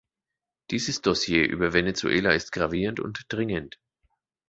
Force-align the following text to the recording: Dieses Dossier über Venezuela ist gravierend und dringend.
Dieses 0.71 1.03
Dossier 1.03 1.45
über 1.45 1.73
Venezuela 1.73 2.31
ist 2.31 2.51
gravierend 2.51 2.99
und 2.99 3.23
dringend. 3.29 3.79